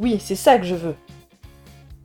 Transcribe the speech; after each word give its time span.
Oui, 0.00 0.18
c'est 0.18 0.34
ça 0.34 0.58
que 0.58 0.64
je 0.64 0.74
veux. 0.74 0.96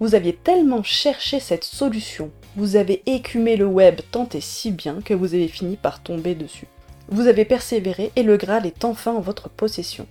Vous 0.02 0.16
aviez 0.16 0.36
tellement 0.36 0.84
cherché 0.84 1.40
cette 1.40 1.64
solution, 1.64 2.30
vous 2.58 2.76
avez 2.76 3.02
écumé 3.06 3.56
le 3.56 3.66
web 3.66 4.02
tant 4.12 4.28
et 4.34 4.42
si 4.42 4.72
bien 4.72 5.00
que 5.02 5.14
vous 5.14 5.34
avez 5.34 5.48
fini 5.48 5.78
par 5.78 6.04
tomber 6.04 6.36
dessus. 6.36 6.68
Vous 7.08 7.28
avez 7.28 7.46
persévéré 7.46 8.12
et 8.18 8.24
le 8.24 8.36
Graal 8.36 8.66
est 8.66 8.84
enfin 8.84 9.14
en 9.14 9.22
votre 9.22 9.50
possession. 9.50 10.08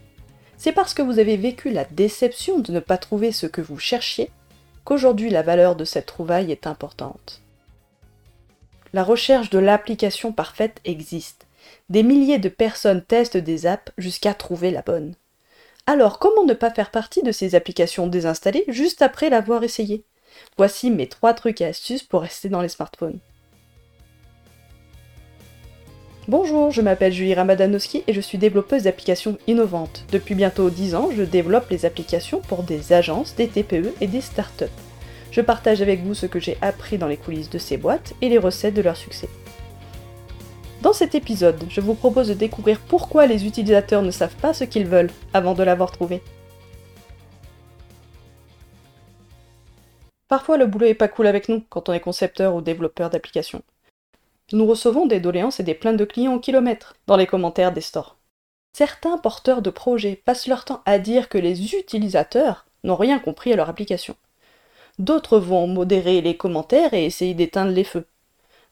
C'est 0.56 0.72
parce 0.72 0.94
que 0.94 1.02
vous 1.02 1.18
avez 1.18 1.36
vécu 1.36 1.70
la 1.70 1.84
déception 1.84 2.58
de 2.58 2.72
ne 2.72 2.80
pas 2.80 2.96
trouver 2.96 3.32
ce 3.32 3.46
que 3.46 3.60
vous 3.60 3.78
cherchiez 3.78 4.30
qu'aujourd'hui 4.84 5.28
la 5.28 5.42
valeur 5.42 5.76
de 5.76 5.84
cette 5.84 6.06
trouvaille 6.06 6.52
est 6.52 6.66
importante. 6.66 7.42
La 8.94 9.04
recherche 9.04 9.50
de 9.50 9.58
l'application 9.58 10.32
parfaite 10.32 10.80
existe. 10.86 11.46
Des 11.90 12.02
milliers 12.02 12.38
de 12.38 12.48
personnes 12.48 13.02
testent 13.02 13.36
des 13.36 13.66
apps 13.66 13.92
jusqu'à 13.98 14.32
trouver 14.32 14.70
la 14.70 14.80
bonne. 14.80 15.14
Alors 15.86 16.18
comment 16.18 16.44
ne 16.44 16.54
pas 16.54 16.70
faire 16.70 16.90
partie 16.90 17.22
de 17.22 17.30
ces 17.30 17.54
applications 17.54 18.06
désinstallées 18.06 18.64
juste 18.68 19.02
après 19.02 19.28
l'avoir 19.28 19.62
essayé? 19.64 20.02
Voici 20.56 20.90
mes 20.90 21.08
trois 21.08 21.34
trucs 21.34 21.60
et 21.60 21.66
astuces 21.66 22.02
pour 22.02 22.22
rester 22.22 22.48
dans 22.48 22.62
les 22.62 22.70
smartphones. 22.70 23.18
Bonjour, 26.26 26.70
je 26.70 26.80
m'appelle 26.80 27.12
Julie 27.12 27.34
Ramadanowski 27.34 28.02
et 28.06 28.14
je 28.14 28.20
suis 28.22 28.38
développeuse 28.38 28.84
d'applications 28.84 29.36
innovantes. 29.46 30.06
Depuis 30.10 30.34
bientôt 30.34 30.70
10 30.70 30.94
ans, 30.94 31.10
je 31.14 31.22
développe 31.22 31.68
les 31.68 31.84
applications 31.84 32.40
pour 32.40 32.62
des 32.62 32.94
agences, 32.94 33.34
des 33.36 33.46
TPE 33.46 33.92
et 34.00 34.06
des 34.06 34.22
startups. 34.22 34.64
Je 35.32 35.42
partage 35.42 35.82
avec 35.82 36.02
vous 36.02 36.14
ce 36.14 36.24
que 36.24 36.40
j'ai 36.40 36.56
appris 36.62 36.96
dans 36.96 37.08
les 37.08 37.18
coulisses 37.18 37.50
de 37.50 37.58
ces 37.58 37.76
boîtes 37.76 38.14
et 38.22 38.30
les 38.30 38.38
recettes 38.38 38.72
de 38.72 38.80
leur 38.80 38.96
succès. 38.96 39.28
Dans 40.84 40.92
cet 40.92 41.14
épisode, 41.14 41.64
je 41.70 41.80
vous 41.80 41.94
propose 41.94 42.28
de 42.28 42.34
découvrir 42.34 42.78
pourquoi 42.78 43.26
les 43.26 43.46
utilisateurs 43.46 44.02
ne 44.02 44.10
savent 44.10 44.36
pas 44.36 44.52
ce 44.52 44.64
qu'ils 44.64 44.86
veulent 44.86 45.10
avant 45.32 45.54
de 45.54 45.62
l'avoir 45.62 45.90
trouvé. 45.90 46.22
Parfois, 50.28 50.58
le 50.58 50.66
boulot 50.66 50.84
est 50.84 50.92
pas 50.92 51.08
cool 51.08 51.26
avec 51.26 51.48
nous 51.48 51.64
quand 51.70 51.88
on 51.88 51.94
est 51.94 52.00
concepteur 52.00 52.54
ou 52.54 52.60
développeur 52.60 53.08
d'applications. 53.08 53.62
Nous 54.52 54.66
recevons 54.66 55.06
des 55.06 55.20
doléances 55.20 55.58
et 55.58 55.62
des 55.62 55.72
plaintes 55.72 55.96
de 55.96 56.04
clients 56.04 56.34
au 56.34 56.38
kilomètre 56.38 56.96
dans 57.06 57.16
les 57.16 57.26
commentaires 57.26 57.72
des 57.72 57.80
stores. 57.80 58.18
Certains 58.74 59.16
porteurs 59.16 59.62
de 59.62 59.70
projets 59.70 60.20
passent 60.22 60.48
leur 60.48 60.66
temps 60.66 60.82
à 60.84 60.98
dire 60.98 61.30
que 61.30 61.38
les 61.38 61.74
utilisateurs 61.74 62.66
n'ont 62.82 62.96
rien 62.96 63.18
compris 63.18 63.54
à 63.54 63.56
leur 63.56 63.70
application. 63.70 64.16
D'autres 64.98 65.38
vont 65.38 65.66
modérer 65.66 66.20
les 66.20 66.36
commentaires 66.36 66.92
et 66.92 67.06
essayer 67.06 67.32
d'éteindre 67.32 67.72
les 67.72 67.84
feux. 67.84 68.04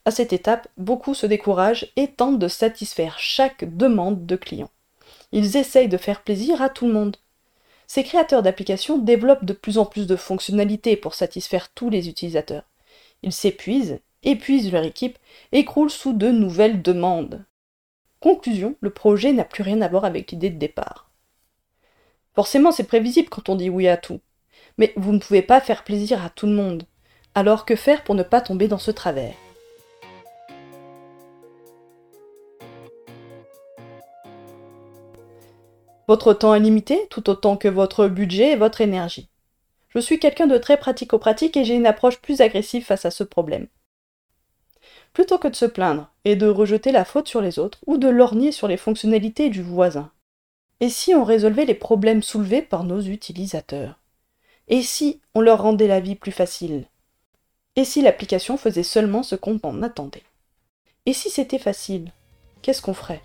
À 0.04 0.10
cette 0.10 0.32
étape, 0.32 0.68
beaucoup 0.76 1.14
se 1.14 1.26
découragent 1.26 1.92
et 1.96 2.08
tentent 2.08 2.38
de 2.38 2.48
satisfaire 2.48 3.18
chaque 3.18 3.64
demande 3.76 4.26
de 4.26 4.36
client. 4.36 4.70
Ils 5.30 5.56
essayent 5.56 5.88
de 5.88 5.96
faire 5.96 6.22
plaisir 6.22 6.60
à 6.60 6.68
tout 6.68 6.86
le 6.86 6.92
monde. 6.92 7.16
Ces 7.86 8.04
créateurs 8.04 8.42
d'applications 8.42 8.98
développent 8.98 9.44
de 9.44 9.52
plus 9.52 9.78
en 9.78 9.84
plus 9.84 10.06
de 10.06 10.16
fonctionnalités 10.16 10.96
pour 10.96 11.14
satisfaire 11.14 11.70
tous 11.70 11.90
les 11.90 12.08
utilisateurs. 12.08 12.64
Ils 13.22 13.32
s'épuisent 13.32 14.00
épuisent 14.22 14.72
leur 14.72 14.84
équipe 14.84 15.18
et 15.52 15.64
croulent 15.64 15.90
sous 15.90 16.12
de 16.12 16.30
nouvelles 16.30 16.82
demandes. 16.82 17.44
Conclusion, 18.20 18.76
le 18.80 18.90
projet 18.90 19.32
n'a 19.32 19.44
plus 19.44 19.62
rien 19.62 19.80
à 19.82 19.88
voir 19.88 20.04
avec 20.04 20.30
l'idée 20.30 20.50
de 20.50 20.58
départ. 20.58 21.10
Forcément, 22.34 22.72
c'est 22.72 22.84
prévisible 22.84 23.28
quand 23.28 23.48
on 23.48 23.56
dit 23.56 23.68
oui 23.68 23.88
à 23.88 23.96
tout. 23.96 24.20
Mais 24.78 24.92
vous 24.96 25.12
ne 25.12 25.18
pouvez 25.18 25.42
pas 25.42 25.60
faire 25.60 25.84
plaisir 25.84 26.24
à 26.24 26.30
tout 26.30 26.46
le 26.46 26.52
monde. 26.52 26.84
Alors 27.34 27.66
que 27.66 27.76
faire 27.76 28.04
pour 28.04 28.14
ne 28.14 28.22
pas 28.22 28.40
tomber 28.40 28.68
dans 28.68 28.78
ce 28.78 28.90
travers? 28.90 29.34
Votre 36.12 36.34
temps 36.34 36.54
est 36.54 36.60
limité, 36.60 37.06
tout 37.08 37.30
autant 37.30 37.56
que 37.56 37.68
votre 37.68 38.06
budget 38.06 38.52
et 38.52 38.56
votre 38.56 38.82
énergie. 38.82 39.30
Je 39.88 39.98
suis 39.98 40.18
quelqu'un 40.18 40.46
de 40.46 40.58
très 40.58 40.76
pratico-pratique 40.76 41.56
et 41.56 41.64
j'ai 41.64 41.74
une 41.74 41.86
approche 41.86 42.18
plus 42.18 42.42
agressive 42.42 42.84
face 42.84 43.06
à 43.06 43.10
ce 43.10 43.24
problème. 43.24 43.66
Plutôt 45.14 45.38
que 45.38 45.48
de 45.48 45.56
se 45.56 45.64
plaindre 45.64 46.12
et 46.26 46.36
de 46.36 46.46
rejeter 46.48 46.92
la 46.92 47.06
faute 47.06 47.28
sur 47.28 47.40
les 47.40 47.58
autres 47.58 47.78
ou 47.86 47.96
de 47.96 48.08
lorgner 48.08 48.52
sur 48.52 48.68
les 48.68 48.76
fonctionnalités 48.76 49.48
du 49.48 49.62
voisin. 49.62 50.10
Et 50.80 50.90
si 50.90 51.14
on 51.14 51.24
résolvait 51.24 51.64
les 51.64 51.72
problèmes 51.72 52.22
soulevés 52.22 52.60
par 52.60 52.84
nos 52.84 53.00
utilisateurs? 53.00 53.98
Et 54.68 54.82
si 54.82 55.22
on 55.34 55.40
leur 55.40 55.62
rendait 55.62 55.88
la 55.88 56.00
vie 56.00 56.16
plus 56.16 56.30
facile? 56.30 56.84
Et 57.74 57.86
si 57.86 58.02
l'application 58.02 58.58
faisait 58.58 58.82
seulement 58.82 59.22
ce 59.22 59.34
qu'on 59.34 59.58
en 59.62 59.82
attendait? 59.82 60.24
Et 61.06 61.14
si 61.14 61.30
c'était 61.30 61.58
facile? 61.58 62.12
Qu'est-ce 62.60 62.82
qu'on 62.82 62.92
ferait? 62.92 63.22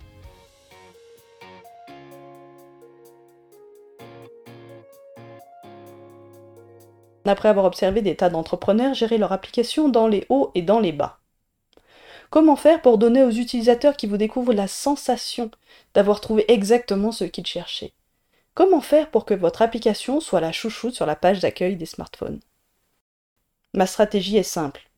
Après 7.27 7.49
avoir 7.49 7.65
observé 7.65 8.01
des 8.01 8.15
tas 8.15 8.29
d'entrepreneurs 8.29 8.93
gérer 8.93 9.17
leur 9.17 9.33
application 9.33 9.89
dans 9.89 10.07
les 10.07 10.25
hauts 10.29 10.51
et 10.55 10.61
dans 10.61 10.79
les 10.79 10.93
bas. 10.93 11.19
Comment 12.29 12.55
faire 12.55 12.81
pour 12.81 12.97
donner 12.97 13.21
aux 13.23 13.31
utilisateurs 13.31 13.97
qui 13.97 14.07
vous 14.07 14.17
découvrent 14.17 14.53
la 14.53 14.67
sensation 14.67 15.51
d'avoir 15.93 16.21
trouvé 16.21 16.49
exactement 16.51 17.11
ce 17.11 17.25
qu'ils 17.25 17.45
cherchaient? 17.45 17.93
Comment 18.53 18.81
faire 18.81 19.11
pour 19.11 19.25
que 19.25 19.33
votre 19.33 19.61
application 19.61 20.21
soit 20.21 20.39
la 20.39 20.53
chouchoute 20.53 20.95
sur 20.95 21.05
la 21.05 21.17
page 21.17 21.41
d'accueil 21.41 21.75
des 21.75 21.85
smartphones? 21.85 22.39
Ma 23.73 23.85
stratégie 23.85 24.37
est 24.37 24.43
simple. 24.43 24.89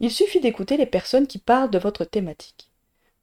Il 0.00 0.10
suffit 0.10 0.40
d'écouter 0.40 0.76
les 0.76 0.86
personnes 0.86 1.26
qui 1.26 1.38
parlent 1.38 1.70
de 1.70 1.78
votre 1.78 2.04
thématique. 2.04 2.70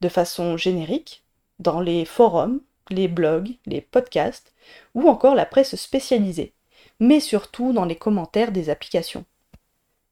De 0.00 0.08
façon 0.08 0.56
générique, 0.56 1.22
dans 1.58 1.80
les 1.80 2.04
forums, 2.04 2.60
les 2.90 3.08
blogs, 3.08 3.56
les 3.66 3.80
podcasts, 3.80 4.54
ou 4.94 5.08
encore 5.08 5.34
la 5.34 5.46
presse 5.46 5.76
spécialisée, 5.76 6.52
mais 7.00 7.20
surtout 7.20 7.72
dans 7.72 7.84
les 7.84 7.96
commentaires 7.96 8.52
des 8.52 8.70
applications. 8.70 9.24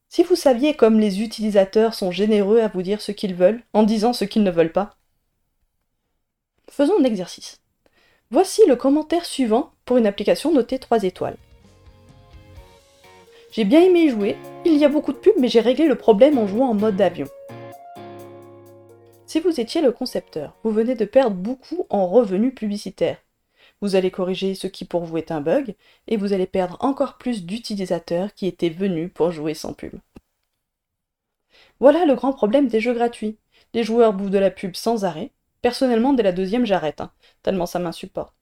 Si 0.08 0.22
vous 0.22 0.36
saviez 0.36 0.74
comme 0.74 1.00
les 1.00 1.22
utilisateurs 1.22 1.94
sont 1.94 2.10
généreux 2.10 2.60
à 2.60 2.68
vous 2.68 2.82
dire 2.82 3.00
ce 3.00 3.12
qu'ils 3.12 3.34
veulent 3.34 3.62
en 3.72 3.82
disant 3.82 4.12
ce 4.12 4.24
qu'ils 4.24 4.44
ne 4.44 4.50
veulent 4.50 4.72
pas. 4.72 4.96
Faisons 6.70 7.00
un 7.00 7.04
exercice. 7.04 7.60
Voici 8.30 8.62
le 8.68 8.76
commentaire 8.76 9.24
suivant 9.24 9.72
pour 9.84 9.96
une 9.96 10.06
application 10.06 10.52
notée 10.52 10.78
3 10.78 11.02
étoiles. 11.04 11.36
J'ai 13.50 13.64
bien 13.64 13.80
aimé 13.80 14.08
jouer, 14.08 14.36
il 14.64 14.76
y 14.76 14.84
a 14.84 14.88
beaucoup 14.88 15.12
de 15.12 15.18
pubs 15.18 15.38
mais 15.38 15.48
j'ai 15.48 15.60
réglé 15.60 15.86
le 15.86 15.94
problème 15.94 16.38
en 16.38 16.46
jouant 16.46 16.70
en 16.70 16.74
mode 16.74 17.00
avion. 17.00 17.26
Si 19.26 19.40
vous 19.40 19.58
étiez 19.58 19.80
le 19.80 19.90
concepteur, 19.90 20.54
vous 20.62 20.70
venez 20.70 20.94
de 20.94 21.04
perdre 21.04 21.36
beaucoup 21.36 21.86
en 21.90 22.06
revenus 22.06 22.54
publicitaires. 22.54 23.18
Vous 23.84 23.96
allez 23.96 24.10
corriger 24.10 24.54
ce 24.54 24.66
qui 24.66 24.86
pour 24.86 25.04
vous 25.04 25.18
est 25.18 25.30
un 25.30 25.42
bug, 25.42 25.74
et 26.08 26.16
vous 26.16 26.32
allez 26.32 26.46
perdre 26.46 26.78
encore 26.80 27.18
plus 27.18 27.44
d'utilisateurs 27.44 28.32
qui 28.32 28.46
étaient 28.46 28.70
venus 28.70 29.10
pour 29.12 29.30
jouer 29.30 29.52
sans 29.52 29.74
pub. 29.74 29.92
Voilà 31.80 32.06
le 32.06 32.14
grand 32.14 32.32
problème 32.32 32.66
des 32.66 32.80
jeux 32.80 32.94
gratuits. 32.94 33.36
Les 33.74 33.84
joueurs 33.84 34.14
bouffent 34.14 34.30
de 34.30 34.38
la 34.38 34.50
pub 34.50 34.74
sans 34.74 35.04
arrêt. 35.04 35.32
Personnellement, 35.60 36.14
dès 36.14 36.22
la 36.22 36.32
deuxième, 36.32 36.64
j'arrête, 36.64 37.02
hein, 37.02 37.10
tellement 37.42 37.66
ça 37.66 37.78
m'insupporte. 37.78 38.32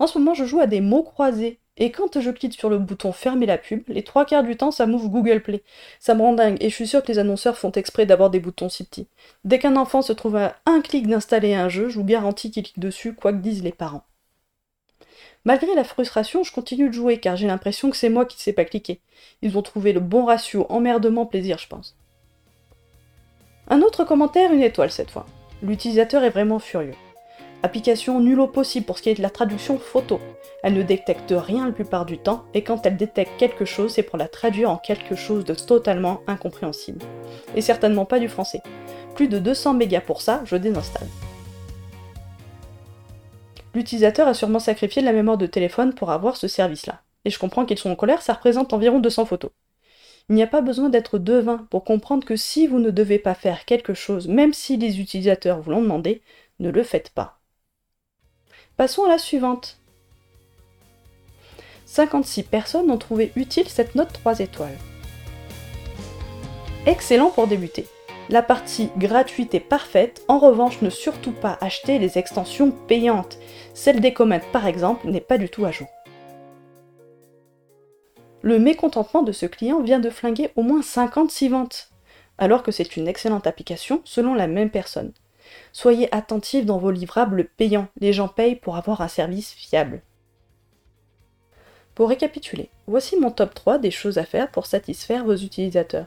En 0.00 0.08
ce 0.08 0.18
moment, 0.18 0.34
je 0.34 0.44
joue 0.44 0.58
à 0.58 0.66
des 0.66 0.80
mots 0.80 1.04
croisés, 1.04 1.60
et 1.76 1.92
quand 1.92 2.20
je 2.20 2.30
clique 2.32 2.54
sur 2.54 2.68
le 2.68 2.78
bouton 2.78 3.12
fermer 3.12 3.46
la 3.46 3.56
pub, 3.56 3.84
les 3.86 4.02
trois 4.02 4.24
quarts 4.24 4.42
du 4.42 4.56
temps, 4.56 4.72
ça 4.72 4.88
m'ouvre 4.88 5.10
Google 5.10 5.42
Play. 5.42 5.62
Ça 6.00 6.16
me 6.16 6.22
rend 6.22 6.32
dingue, 6.32 6.56
et 6.60 6.70
je 6.70 6.74
suis 6.74 6.88
sûr 6.88 7.04
que 7.04 7.12
les 7.12 7.20
annonceurs 7.20 7.56
font 7.56 7.70
exprès 7.70 8.04
d'avoir 8.04 8.30
des 8.30 8.40
boutons 8.40 8.68
si 8.68 8.82
petits. 8.82 9.06
Dès 9.44 9.60
qu'un 9.60 9.76
enfant 9.76 10.02
se 10.02 10.12
trouve 10.12 10.34
à 10.34 10.56
un 10.66 10.80
clic 10.80 11.06
d'installer 11.06 11.54
un 11.54 11.68
jeu, 11.68 11.88
je 11.88 12.00
vous 12.00 12.04
garantis 12.04 12.50
qu'il 12.50 12.64
clique 12.64 12.80
dessus, 12.80 13.14
quoi 13.14 13.32
que 13.32 13.38
disent 13.38 13.62
les 13.62 13.70
parents. 13.70 14.02
Malgré 15.48 15.74
la 15.74 15.82
frustration, 15.82 16.44
je 16.44 16.52
continue 16.52 16.90
de 16.90 16.92
jouer 16.92 17.16
car 17.16 17.34
j'ai 17.34 17.46
l'impression 17.46 17.88
que 17.88 17.96
c'est 17.96 18.10
moi 18.10 18.26
qui 18.26 18.36
ne 18.36 18.40
sais 18.42 18.52
pas 18.52 18.66
cliquer. 18.66 19.00
Ils 19.40 19.56
ont 19.56 19.62
trouvé 19.62 19.94
le 19.94 20.00
bon 20.00 20.26
ratio 20.26 20.66
emmerdement-plaisir, 20.68 21.56
je 21.56 21.66
pense. 21.68 21.96
Un 23.68 23.80
autre 23.80 24.04
commentaire, 24.04 24.52
une 24.52 24.62
étoile 24.62 24.90
cette 24.90 25.10
fois. 25.10 25.24
L'utilisateur 25.62 26.22
est 26.22 26.28
vraiment 26.28 26.58
furieux. 26.58 26.92
Application 27.62 28.20
nulle 28.20 28.40
au 28.40 28.46
possible 28.46 28.84
pour 28.84 28.98
ce 28.98 29.02
qui 29.04 29.08
est 29.08 29.14
de 29.14 29.22
la 29.22 29.30
traduction 29.30 29.78
photo. 29.78 30.20
Elle 30.62 30.74
ne 30.74 30.82
détecte 30.82 31.32
rien 31.34 31.64
la 31.64 31.72
plupart 31.72 32.04
du 32.04 32.18
temps, 32.18 32.44
et 32.52 32.62
quand 32.62 32.84
elle 32.84 32.98
détecte 32.98 33.38
quelque 33.38 33.64
chose, 33.64 33.94
c'est 33.94 34.02
pour 34.02 34.18
la 34.18 34.28
traduire 34.28 34.70
en 34.70 34.76
quelque 34.76 35.16
chose 35.16 35.46
de 35.46 35.54
totalement 35.54 36.20
incompréhensible. 36.26 37.00
Et 37.56 37.62
certainement 37.62 38.04
pas 38.04 38.20
du 38.20 38.28
français. 38.28 38.60
Plus 39.14 39.28
de 39.28 39.38
200 39.38 39.72
mégas 39.72 40.02
pour 40.02 40.20
ça, 40.20 40.42
je 40.44 40.56
désinstalle. 40.56 41.08
L'utilisateur 43.78 44.26
a 44.26 44.34
sûrement 44.34 44.58
sacrifié 44.58 45.02
de 45.02 45.06
la 45.06 45.12
mémoire 45.12 45.38
de 45.38 45.46
téléphone 45.46 45.94
pour 45.94 46.10
avoir 46.10 46.36
ce 46.36 46.48
service-là. 46.48 47.00
Et 47.24 47.30
je 47.30 47.38
comprends 47.38 47.64
qu'ils 47.64 47.78
sont 47.78 47.90
en 47.90 47.94
colère, 47.94 48.22
ça 48.22 48.32
représente 48.32 48.72
environ 48.72 48.98
200 48.98 49.24
photos. 49.24 49.52
Il 50.28 50.34
n'y 50.34 50.42
a 50.42 50.48
pas 50.48 50.62
besoin 50.62 50.88
d'être 50.88 51.20
devin 51.20 51.58
pour 51.70 51.84
comprendre 51.84 52.26
que 52.26 52.34
si 52.34 52.66
vous 52.66 52.80
ne 52.80 52.90
devez 52.90 53.20
pas 53.20 53.34
faire 53.34 53.66
quelque 53.66 53.94
chose, 53.94 54.26
même 54.26 54.52
si 54.52 54.78
les 54.78 54.98
utilisateurs 54.98 55.60
vous 55.60 55.70
l'ont 55.70 55.80
demandé, 55.80 56.22
ne 56.58 56.70
le 56.70 56.82
faites 56.82 57.10
pas. 57.10 57.38
Passons 58.76 59.04
à 59.04 59.10
la 59.10 59.18
suivante. 59.18 59.78
56 61.86 62.42
personnes 62.42 62.90
ont 62.90 62.98
trouvé 62.98 63.30
utile 63.36 63.68
cette 63.68 63.94
note 63.94 64.12
3 64.12 64.40
étoiles. 64.40 64.76
Excellent 66.84 67.30
pour 67.30 67.46
débuter. 67.46 67.86
La 68.30 68.42
partie 68.42 68.90
gratuite 68.98 69.54
est 69.54 69.60
parfaite, 69.60 70.22
en 70.28 70.38
revanche 70.38 70.82
ne 70.82 70.90
surtout 70.90 71.32
pas 71.32 71.56
acheter 71.62 71.98
les 71.98 72.18
extensions 72.18 72.70
payantes. 72.70 73.38
Celle 73.72 74.00
des 74.00 74.12
comètes 74.12 74.52
par 74.52 74.66
exemple 74.66 75.08
n'est 75.08 75.22
pas 75.22 75.38
du 75.38 75.48
tout 75.48 75.64
à 75.64 75.70
jour. 75.70 75.88
Le 78.42 78.58
mécontentement 78.58 79.22
de 79.22 79.32
ce 79.32 79.46
client 79.46 79.80
vient 79.80 79.98
de 79.98 80.10
flinguer 80.10 80.50
au 80.56 80.62
moins 80.62 80.82
56 80.82 81.48
ventes, 81.48 81.90
alors 82.36 82.62
que 82.62 82.70
c'est 82.70 82.98
une 82.98 83.08
excellente 83.08 83.46
application 83.46 84.02
selon 84.04 84.34
la 84.34 84.46
même 84.46 84.70
personne. 84.70 85.12
Soyez 85.72 86.14
attentifs 86.14 86.66
dans 86.66 86.78
vos 86.78 86.90
livrables 86.90 87.44
payants, 87.56 87.88
les 87.98 88.12
gens 88.12 88.28
payent 88.28 88.56
pour 88.56 88.76
avoir 88.76 89.00
un 89.00 89.08
service 89.08 89.54
fiable. 89.54 90.02
Pour 91.94 92.10
récapituler, 92.10 92.68
voici 92.86 93.16
mon 93.16 93.30
top 93.30 93.54
3 93.54 93.78
des 93.78 93.90
choses 93.90 94.18
à 94.18 94.24
faire 94.24 94.50
pour 94.50 94.66
satisfaire 94.66 95.24
vos 95.24 95.34
utilisateurs. 95.34 96.06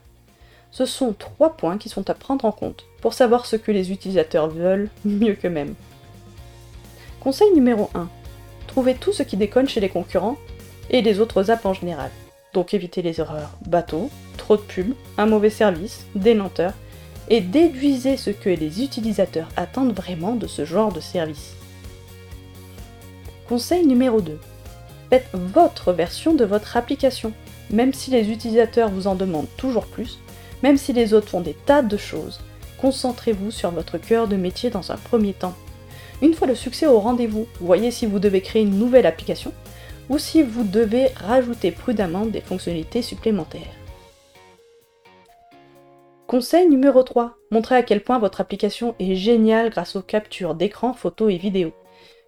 Ce 0.71 0.85
sont 0.85 1.13
trois 1.13 1.57
points 1.57 1.77
qui 1.77 1.89
sont 1.89 2.09
à 2.09 2.13
prendre 2.13 2.45
en 2.45 2.51
compte 2.51 2.85
pour 3.01 3.13
savoir 3.13 3.45
ce 3.45 3.57
que 3.57 3.71
les 3.71 3.91
utilisateurs 3.91 4.49
veulent 4.49 4.89
mieux 5.03 5.33
qu'eux-mêmes. 5.33 5.75
Conseil 7.19 7.51
numéro 7.53 7.89
1. 7.93 8.09
Trouvez 8.67 8.95
tout 8.95 9.11
ce 9.11 9.23
qui 9.23 9.35
déconne 9.35 9.67
chez 9.67 9.81
les 9.81 9.89
concurrents 9.89 10.37
et 10.89 11.01
les 11.01 11.19
autres 11.19 11.51
apps 11.51 11.65
en 11.65 11.73
général. 11.73 12.09
Donc 12.53 12.73
évitez 12.73 13.01
les 13.01 13.19
erreurs 13.19 13.51
bateau, 13.65 14.09
trop 14.37 14.55
de 14.55 14.61
pubs, 14.61 14.93
un 15.17 15.25
mauvais 15.25 15.49
service, 15.49 16.05
des 16.15 16.33
lenteurs, 16.33 16.73
et 17.29 17.41
déduisez 17.41 18.17
ce 18.17 18.29
que 18.29 18.49
les 18.49 18.83
utilisateurs 18.83 19.49
attendent 19.55 19.93
vraiment 19.93 20.35
de 20.35 20.47
ce 20.47 20.65
genre 20.65 20.91
de 20.91 20.99
service. 20.99 21.53
Conseil 23.47 23.85
numéro 23.85 24.21
2. 24.21 24.39
Faites 25.09 25.27
votre 25.33 25.91
version 25.91 26.33
de 26.33 26.45
votre 26.45 26.77
application. 26.77 27.33
Même 27.69 27.93
si 27.93 28.11
les 28.11 28.29
utilisateurs 28.31 28.89
vous 28.89 29.07
en 29.07 29.15
demandent 29.15 29.53
toujours 29.57 29.85
plus, 29.85 30.19
même 30.63 30.77
si 30.77 30.93
les 30.93 31.13
autres 31.13 31.29
font 31.29 31.41
des 31.41 31.53
tas 31.53 31.81
de 31.81 31.97
choses, 31.97 32.39
concentrez-vous 32.79 33.51
sur 33.51 33.71
votre 33.71 33.97
cœur 33.97 34.27
de 34.27 34.35
métier 34.35 34.69
dans 34.69 34.91
un 34.91 34.97
premier 34.97 35.33
temps. 35.33 35.55
Une 36.21 36.33
fois 36.33 36.47
le 36.47 36.55
succès 36.55 36.87
au 36.87 36.99
rendez-vous, 36.99 37.47
voyez 37.59 37.91
si 37.91 38.05
vous 38.05 38.19
devez 38.19 38.41
créer 38.41 38.61
une 38.61 38.77
nouvelle 38.77 39.05
application 39.05 39.53
ou 40.09 40.17
si 40.17 40.43
vous 40.43 40.63
devez 40.63 41.07
rajouter 41.15 41.71
prudemment 41.71 42.25
des 42.25 42.41
fonctionnalités 42.41 43.01
supplémentaires. 43.01 43.61
Conseil 46.27 46.69
numéro 46.69 47.03
3. 47.03 47.35
Montrez 47.51 47.75
à 47.75 47.83
quel 47.83 48.01
point 48.01 48.17
votre 48.17 48.39
application 48.39 48.95
est 48.99 49.15
géniale 49.15 49.69
grâce 49.69 49.95
aux 49.95 50.01
captures 50.01 50.55
d'écran, 50.55 50.93
photos 50.93 51.33
et 51.33 51.37
vidéos. 51.37 51.73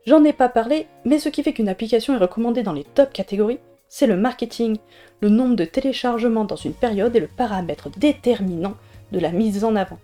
J'en 0.05 0.23
ai 0.25 0.33
pas 0.33 0.49
parlé, 0.49 0.87
mais 1.05 1.19
ce 1.19 1.29
qui 1.29 1.43
fait 1.43 1.53
qu'une 1.53 1.69
application 1.69 2.13
est 2.13 2.17
recommandée 2.17 2.63
dans 2.63 2.73
les 2.73 2.83
top 2.83 3.13
catégories, 3.13 3.59
c'est 3.95 4.07
le 4.07 4.17
marketing. 4.17 4.77
Le 5.21 5.29
nombre 5.29 5.55
de 5.55 5.65
téléchargements 5.65 6.45
dans 6.45 6.55
une 6.55 6.73
période 6.73 7.15
est 7.15 7.19
le 7.19 7.27
paramètre 7.27 7.91
déterminant 7.91 8.73
de 9.11 9.19
la 9.19 9.31
mise 9.31 9.63
en 9.63 9.75
avant. 9.75 9.99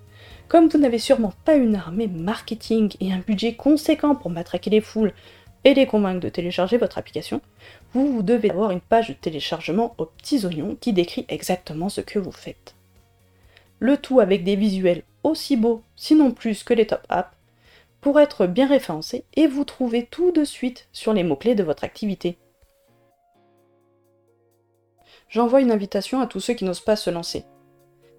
Comme 0.47 0.67
vous 0.67 0.77
n'avez 0.77 0.99
sûrement 0.99 1.33
pas 1.43 1.55
une 1.55 1.73
armée 1.73 2.05
marketing 2.05 2.93
et 2.99 3.11
un 3.11 3.17
budget 3.17 3.55
conséquent 3.55 4.13
pour 4.13 4.29
matraquer 4.29 4.69
les 4.69 4.79
foules 4.79 5.11
et 5.63 5.73
les 5.73 5.87
convaincre 5.87 6.19
de 6.19 6.29
télécharger 6.29 6.77
votre 6.77 6.99
application, 6.99 7.41
vous, 7.93 8.21
devez 8.21 8.51
avoir 8.51 8.69
une 8.69 8.79
page 8.79 9.09
de 9.09 9.13
téléchargement 9.13 9.95
aux 9.97 10.05
petits 10.05 10.45
oignons 10.45 10.77
qui 10.79 10.93
décrit 10.93 11.25
exactement 11.27 11.89
ce 11.89 12.01
que 12.01 12.19
vous 12.19 12.31
faites. 12.31 12.75
Le 13.79 13.97
tout 13.97 14.19
avec 14.19 14.43
des 14.43 14.55
visuels 14.55 15.01
aussi 15.23 15.57
beaux, 15.57 15.81
sinon 15.95 16.29
plus 16.29 16.63
que 16.63 16.75
les 16.75 16.85
top 16.85 17.01
apps, 17.09 17.35
pour 18.01 18.19
être 18.19 18.45
bien 18.45 18.67
référencé 18.67 19.23
et 19.35 19.47
vous 19.47 19.63
trouvez 19.63 20.05
tout 20.05 20.31
de 20.31 20.43
suite 20.43 20.87
sur 20.93 21.11
les 21.11 21.23
mots-clés 21.23 21.55
de 21.55 21.63
votre 21.63 21.83
activité. 21.83 22.37
J'envoie 25.29 25.61
une 25.61 25.71
invitation 25.71 26.21
à 26.21 26.25
tous 26.25 26.39
ceux 26.39 26.55
qui 26.55 26.65
n'osent 26.65 26.79
pas 26.79 26.95
se 26.95 27.11
lancer. 27.11 27.45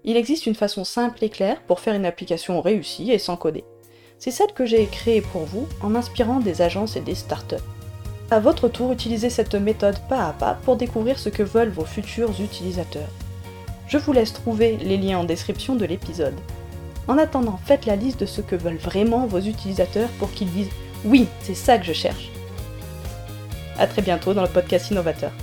Il 0.05 0.15
existe 0.15 0.45
une 0.45 0.55
façon 0.55 0.85
simple 0.85 1.21
et 1.25 1.29
claire 1.29 1.61
pour 1.63 1.81
faire 1.81 1.93
une 1.93 2.05
application 2.05 2.61
réussie 2.61 3.11
et 3.11 3.19
sans 3.19 3.35
coder. 3.35 3.65
C'est 4.17 4.31
celle 4.31 4.53
que 4.53 4.65
j'ai 4.65 4.85
créée 4.85 5.19
pour 5.19 5.43
vous 5.43 5.67
en 5.81 5.89
m'inspirant 5.89 6.39
des 6.39 6.61
agences 6.61 6.95
et 6.95 7.01
des 7.01 7.15
startups. 7.15 7.55
À 8.29 8.39
votre 8.39 8.69
tour, 8.69 8.93
utilisez 8.93 9.29
cette 9.29 9.55
méthode 9.55 9.99
pas 10.07 10.25
à 10.25 10.31
pas 10.31 10.53
pour 10.63 10.77
découvrir 10.77 11.19
ce 11.19 11.27
que 11.27 11.43
veulent 11.43 11.69
vos 11.69 11.83
futurs 11.83 12.31
utilisateurs. 12.39 13.09
Je 13.87 13.97
vous 13.97 14.13
laisse 14.13 14.31
trouver 14.31 14.77
les 14.77 14.97
liens 14.97 15.19
en 15.19 15.25
description 15.25 15.75
de 15.75 15.83
l'épisode. 15.83 16.39
En 17.09 17.17
attendant, 17.17 17.59
faites 17.65 17.85
la 17.85 17.97
liste 17.97 18.21
de 18.21 18.25
ce 18.25 18.39
que 18.39 18.55
veulent 18.55 18.77
vraiment 18.77 19.27
vos 19.27 19.41
utilisateurs 19.41 20.09
pour 20.17 20.31
qu'ils 20.31 20.51
disent 20.51 20.71
oui, 21.03 21.27
c'est 21.41 21.55
ça 21.55 21.77
que 21.77 21.85
je 21.85 21.93
cherche. 21.93 22.31
A 23.77 23.85
très 23.85 24.01
bientôt 24.01 24.33
dans 24.33 24.43
le 24.43 24.47
podcast 24.47 24.91
Innovateur. 24.91 25.33